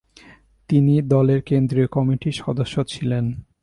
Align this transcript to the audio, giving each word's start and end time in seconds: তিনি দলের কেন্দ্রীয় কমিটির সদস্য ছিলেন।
তিনি 0.69 0.93
দলের 1.01 1.39
কেন্দ্রীয় 1.41 1.87
কমিটির 1.87 2.31
সদস্য 2.31 2.75
ছিলেন। 2.83 3.25